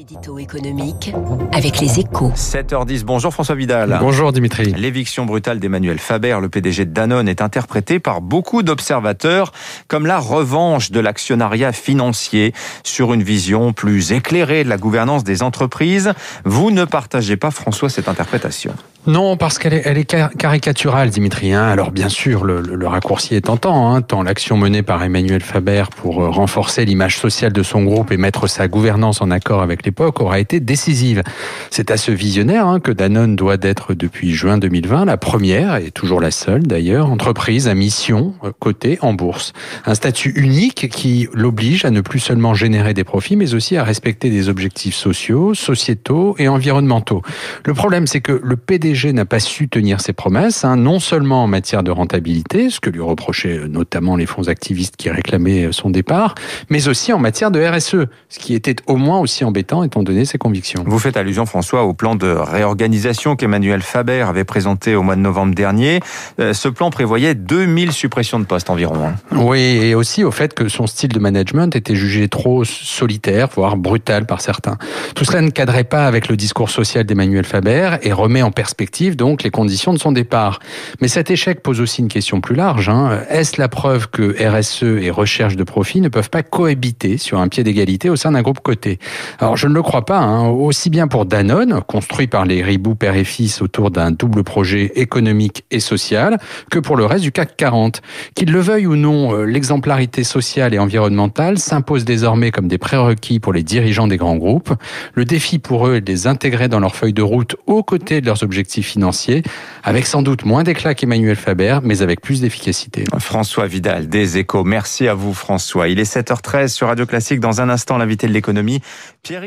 [0.00, 1.12] L'édito économique
[1.52, 2.32] avec les échos.
[2.34, 3.98] 7h10, bonjour François Vidal.
[4.00, 4.72] Bonjour Dimitri.
[4.72, 9.52] L'éviction brutale d'Emmanuel Faber, le PDG de Danone, est interprétée par beaucoup d'observateurs
[9.88, 15.42] comme la revanche de l'actionnariat financier sur une vision plus éclairée de la gouvernance des
[15.42, 16.14] entreprises.
[16.46, 18.72] Vous ne partagez pas, François, cette interprétation
[19.06, 21.54] non, parce qu'elle est, elle est caricaturale, Dimitri.
[21.54, 21.66] Hein.
[21.66, 25.84] Alors bien sûr, le, le, raccourci est tentant, hein, tant l'action menée par Emmanuel Faber
[25.96, 29.86] pour euh, renforcer l'image sociale de son groupe et mettre sa gouvernance en accord avec
[29.90, 31.24] l'époque aura été décisive.
[31.70, 35.90] C'est à ce visionnaire hein, que Danone doit d'être depuis juin 2020 la première, et
[35.90, 39.52] toujours la seule d'ailleurs, entreprise à mission euh, cotée en bourse.
[39.86, 43.82] Un statut unique qui l'oblige à ne plus seulement générer des profits, mais aussi à
[43.82, 47.22] respecter des objectifs sociaux, sociétaux et environnementaux.
[47.64, 51.42] Le problème, c'est que le PD n'a pas su tenir ses promesses, hein, non seulement
[51.42, 55.64] en matière de rentabilité, ce que lui reprochaient euh, notamment les fonds activistes qui réclamaient
[55.64, 56.36] euh, son départ,
[56.68, 60.24] mais aussi en matière de RSE, ce qui était au moins aussi embêtant étant donné
[60.24, 60.84] ses convictions.
[60.86, 65.20] Vous faites allusion, François, au plan de réorganisation qu'Emmanuel Faber avait présenté au mois de
[65.20, 66.00] novembre dernier.
[66.40, 69.06] Euh, ce plan prévoyait 2000 suppressions de postes environ.
[69.06, 69.14] Hein.
[69.36, 73.76] Oui, et aussi au fait que son style de management était jugé trop solitaire, voire
[73.76, 74.76] brutal par certains.
[75.14, 79.16] Tout cela ne cadrait pas avec le discours social d'Emmanuel Faber et remet en perspective
[79.16, 80.60] donc les conditions de son départ.
[81.00, 82.88] Mais cet échec pose aussi une question plus large.
[82.88, 83.20] Hein.
[83.28, 87.48] Est-ce la preuve que RSE et recherche de profit ne peuvent pas cohabiter sur un
[87.48, 88.98] pied d'égalité au sein d'un groupe coté?
[89.38, 90.20] Alors je ne le crois pas.
[90.20, 90.48] Hein.
[90.48, 94.90] Aussi bien pour Danone, construit par les Ribou père et fils autour d'un double projet
[94.94, 96.38] économique et social,
[96.70, 98.00] que pour le reste du CAC 40.
[98.34, 103.38] Qu'ils le veuillent ou non, euh, l'exemplarité sociale et environnementale s'impose désormais comme des prérequis
[103.38, 104.72] pour les dirigeants des grands groupes.
[105.12, 108.22] Le défi pour eux est de les intégrer dans leur feuille de route aux côtés
[108.22, 109.42] de leurs objectifs financiers,
[109.84, 113.04] avec sans doute moins d'éclat qu'Emmanuel Faber, mais avec plus d'efficacité.
[113.18, 114.64] François Vidal, des échos.
[114.64, 115.88] Merci à vous, François.
[115.88, 117.40] Il est 7h13 sur Radio Classique.
[117.40, 118.80] Dans un instant, l'invité de l'économie,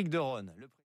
[0.04, 0.63] Pierrick Deronne.